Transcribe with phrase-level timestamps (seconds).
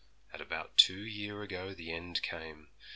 [0.33, 2.69] And about two year ago the end came.